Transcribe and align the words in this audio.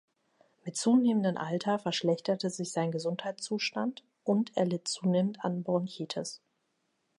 Mit 0.65 0.75
zunehmendem 0.77 1.37
Alter 1.37 1.77
verschlechterte 1.77 2.49
sich 2.49 2.71
sein 2.71 2.89
Gesundheitszustand, 2.89 4.03
und 4.23 4.51
er 4.57 4.65
litt 4.65 4.87
zunehmend 4.87 5.45
an 5.45 5.61
Bronchitis. 5.61 6.41